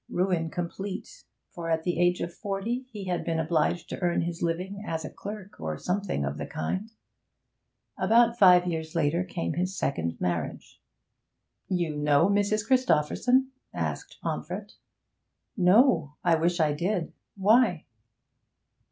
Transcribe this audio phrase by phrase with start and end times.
[0.09, 4.41] Ruin complete, for at the age of forty he had been obliged to earn his
[4.41, 6.91] living as a clerk or something of the kind.
[7.99, 10.81] About five years later came his second marriage.
[11.69, 12.65] 'You know Mrs.
[12.65, 14.73] Christopherson?' asked Pomfret.
[15.55, 16.15] 'No!
[16.23, 17.13] I wish I did.
[17.35, 17.85] Why?'